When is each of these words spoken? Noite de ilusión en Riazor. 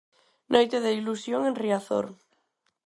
Noite 0.53 0.77
de 0.85 0.91
ilusión 0.99 1.41
en 1.49 1.55
Riazor. 1.63 2.05